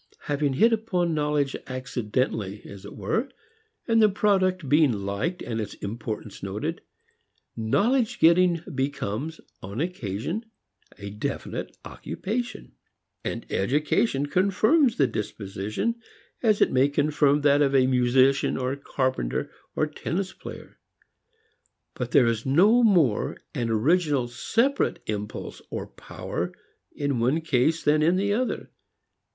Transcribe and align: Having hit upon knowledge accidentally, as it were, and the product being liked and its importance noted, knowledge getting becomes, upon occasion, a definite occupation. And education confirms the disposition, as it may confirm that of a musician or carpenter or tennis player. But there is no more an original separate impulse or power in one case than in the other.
Having 0.21 0.53
hit 0.53 0.73
upon 0.73 1.13
knowledge 1.13 1.55
accidentally, 1.67 2.63
as 2.65 2.85
it 2.85 2.95
were, 2.95 3.29
and 3.87 4.01
the 4.01 4.09
product 4.09 4.67
being 4.67 4.91
liked 4.91 5.43
and 5.43 5.61
its 5.61 5.75
importance 5.75 6.41
noted, 6.41 6.81
knowledge 7.55 8.17
getting 8.17 8.63
becomes, 8.73 9.39
upon 9.61 9.79
occasion, 9.79 10.43
a 10.97 11.11
definite 11.11 11.77
occupation. 11.85 12.71
And 13.23 13.45
education 13.51 14.25
confirms 14.25 14.97
the 14.97 15.05
disposition, 15.05 16.01
as 16.41 16.61
it 16.61 16.71
may 16.71 16.89
confirm 16.89 17.41
that 17.41 17.61
of 17.61 17.75
a 17.75 17.85
musician 17.85 18.57
or 18.57 18.75
carpenter 18.75 19.51
or 19.75 19.85
tennis 19.85 20.33
player. 20.33 20.79
But 21.93 22.09
there 22.09 22.25
is 22.25 22.43
no 22.43 22.81
more 22.81 23.37
an 23.53 23.69
original 23.69 24.27
separate 24.27 24.97
impulse 25.05 25.61
or 25.69 25.85
power 25.85 26.51
in 26.91 27.19
one 27.19 27.41
case 27.41 27.83
than 27.83 28.01
in 28.01 28.15
the 28.15 28.33
other. 28.33 28.71